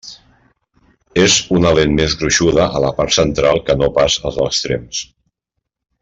És 1.23 1.35
una 1.57 1.73
lent 1.81 1.93
més 1.99 2.15
gruixuda 2.21 2.65
a 2.79 2.83
la 2.87 2.91
part 3.01 3.15
central 3.21 3.61
que 3.71 3.75
no 3.85 3.91
pas 4.01 4.17
als 4.31 4.41
extrems. 4.51 5.03